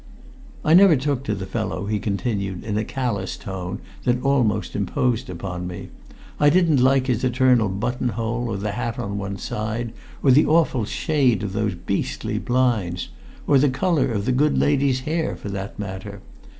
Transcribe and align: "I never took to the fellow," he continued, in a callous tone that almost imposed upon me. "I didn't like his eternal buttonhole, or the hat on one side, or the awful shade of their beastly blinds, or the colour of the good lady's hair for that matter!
"I 0.65 0.73
never 0.73 0.95
took 0.95 1.23
to 1.25 1.35
the 1.35 1.45
fellow," 1.45 1.85
he 1.85 1.99
continued, 1.99 2.63
in 2.63 2.75
a 2.75 2.83
callous 2.83 3.37
tone 3.37 3.77
that 4.03 4.19
almost 4.23 4.75
imposed 4.75 5.29
upon 5.29 5.67
me. 5.67 5.89
"I 6.39 6.49
didn't 6.49 6.79
like 6.81 7.05
his 7.05 7.23
eternal 7.23 7.69
buttonhole, 7.69 8.49
or 8.49 8.57
the 8.57 8.71
hat 8.71 8.97
on 8.97 9.19
one 9.19 9.37
side, 9.37 9.93
or 10.23 10.31
the 10.31 10.47
awful 10.47 10.85
shade 10.85 11.43
of 11.43 11.53
their 11.53 11.69
beastly 11.69 12.39
blinds, 12.39 13.09
or 13.45 13.59
the 13.59 13.69
colour 13.69 14.11
of 14.11 14.25
the 14.25 14.31
good 14.31 14.57
lady's 14.57 15.01
hair 15.01 15.35
for 15.35 15.49
that 15.49 15.77
matter! 15.77 16.21